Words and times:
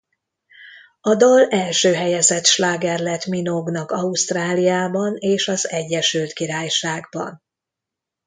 A 1.01 1.15
dal 1.15 1.47
első 1.49 1.93
helyezett 1.93 2.45
sláger 2.45 2.99
lett 2.99 3.25
Minogue-nak 3.25 3.91
Ausztráliában 3.91 5.15
és 5.17 5.47
az 5.47 5.69
Egyesült 5.69 6.33
Királyságban. 6.33 7.41